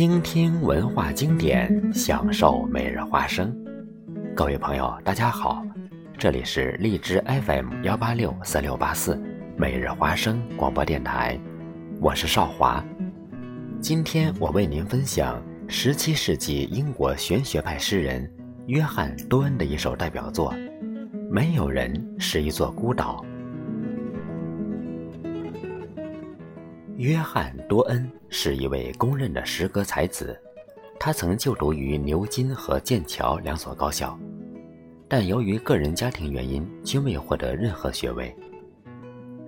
[0.00, 3.54] 倾听文化经典，享受每日花生。
[4.34, 5.62] 各位朋友，大家好，
[6.16, 9.20] 这里是荔枝 FM 幺八六三六八四
[9.58, 11.38] 每日花生广播电台，
[12.00, 12.82] 我是少华。
[13.78, 18.26] 今天我为您分享十七世纪英国玄学派诗人
[18.68, 20.54] 约翰·多恩的一首代表作
[21.30, 23.22] 《没有人是一座孤岛》。
[27.00, 30.38] 约翰·多恩是一位公认的诗歌才子，
[30.98, 34.20] 他曾就读于牛津和剑桥两所高校，
[35.08, 38.36] 但由于个人家庭原因，均未获得任何学位。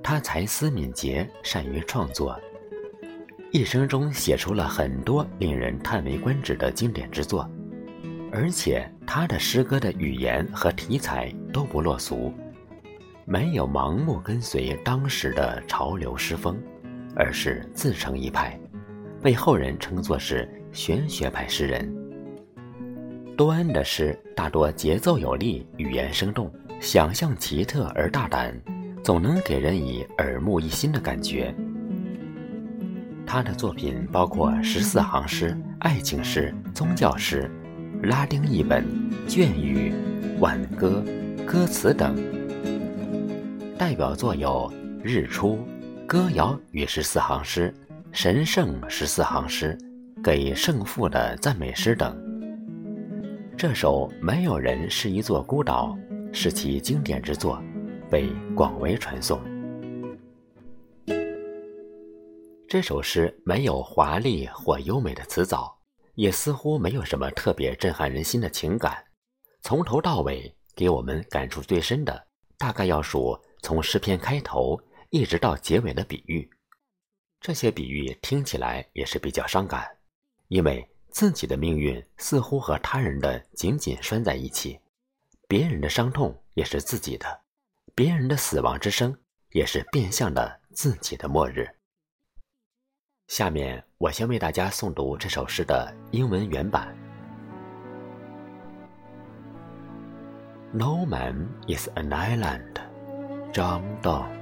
[0.02, 2.40] 他才思敏捷，善于创作，
[3.50, 7.46] 一生中写出了很多令人叹为观止的经典之作，
[8.32, 12.32] 而且他的诗歌的语言和题材都不落俗，
[13.26, 16.58] 没有盲目跟随当时的潮流诗风。
[17.14, 18.58] 而是自成一派，
[19.22, 21.92] 被后人称作是玄学派诗人。
[23.36, 28.54] 多恩的诗大多节奏有力，语言生动，想象奇特而大胆，
[29.02, 31.54] 总能给人以耳目一新的感觉。
[33.26, 37.50] 他的作品包括十四行诗、爱情诗、宗教诗、
[38.02, 38.84] 拉丁译本、
[39.26, 39.94] 隽语、
[40.38, 41.02] 挽歌、
[41.46, 42.14] 歌词等，
[43.78, 44.70] 代表作有
[45.02, 45.56] 《日出》。
[46.12, 47.74] 歌谣与十四行诗、
[48.12, 49.78] 神圣十四行诗、
[50.22, 52.14] 给圣父的赞美诗等。
[53.56, 55.96] 这首《没有人是一座孤岛》
[56.34, 57.58] 是其经典之作，
[58.10, 59.40] 被广为传颂。
[62.68, 65.74] 这首诗没有华丽或优美的词藻，
[66.16, 69.02] 也似乎没有什么特别震撼人心的情感。
[69.62, 72.22] 从头到尾，给我们感触最深的，
[72.58, 74.78] 大概要数从诗篇开头。
[75.12, 76.48] 一直到结尾的比喻，
[77.38, 79.86] 这些比喻听起来也是比较伤感，
[80.48, 84.80] 因为自己的命运似乎和他人的紧紧拴在一起，
[85.46, 87.42] 别人的伤痛也是自己的，
[87.94, 89.14] 别人的死亡之声
[89.50, 91.68] 也是变相的自己的末日。
[93.26, 96.88] 下面我先为大家诵读这首诗的英文原版
[100.72, 102.72] ：No man is an island,
[103.52, 104.41] John Donne。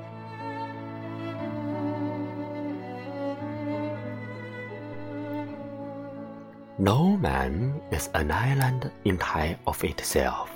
[6.80, 10.50] No man is an island entire of itself.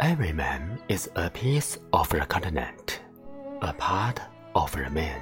[0.00, 3.00] Every man is a piece of the continent,
[3.62, 4.18] a part
[4.56, 5.20] of the man.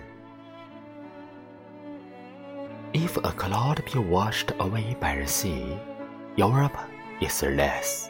[2.94, 5.76] If a cloud be washed away by the sea,
[6.36, 6.78] Europe
[7.20, 8.08] is less.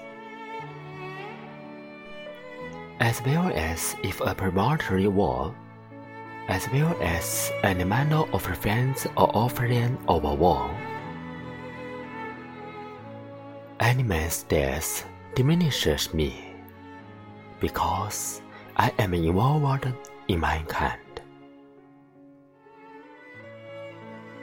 [3.00, 5.52] As well as if a promontory wall,
[6.46, 10.22] as well as an mantle of fence or offering of
[13.86, 16.52] any man's death diminishes me,
[17.60, 18.42] because
[18.76, 19.86] I am involved
[20.26, 21.20] in mankind,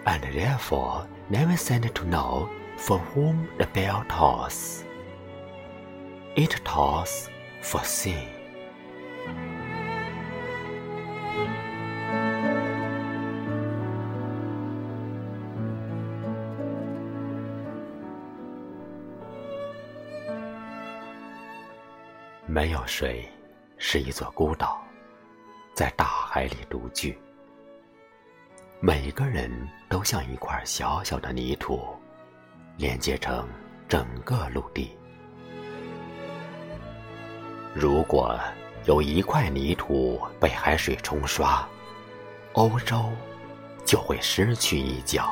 [0.05, 4.85] and therefore never sent to know for whom the bell tolls.
[6.37, 7.29] It tolls
[7.61, 8.25] for sin.
[22.53, 23.27] 没有水，
[23.79, 24.79] 是一座孤岛，
[25.73, 27.17] 在大海里独居。
[28.79, 29.49] 每个人
[29.89, 31.81] 都像一块小小的泥土，
[32.77, 33.49] 连接成
[33.89, 34.95] 整个陆地。
[37.73, 38.39] 如果
[38.85, 41.67] 有一块泥土被海水冲刷，
[42.51, 43.09] 欧洲
[43.83, 45.27] 就会失去一角。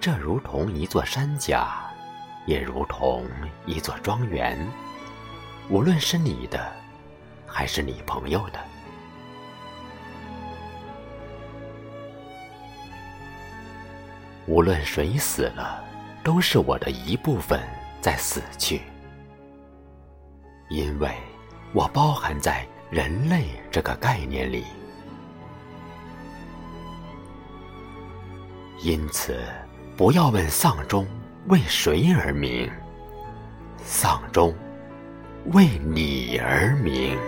[0.00, 1.91] 这如同一座山甲。
[2.44, 3.24] 也如同
[3.66, 4.58] 一座庄园，
[5.68, 6.72] 无论是你的，
[7.46, 8.58] 还是你朋友的，
[14.46, 15.84] 无论谁死了，
[16.24, 17.60] 都是我的一部分
[18.00, 18.82] 在死去，
[20.68, 21.14] 因为
[21.72, 24.64] 我包含在人类这个概念里，
[28.80, 29.40] 因此
[29.96, 31.06] 不要问丧钟。
[31.48, 32.70] 为谁而鸣？
[33.78, 34.54] 丧钟
[35.46, 37.18] 为你而鸣。